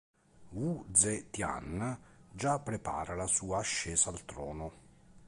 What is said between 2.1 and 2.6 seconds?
già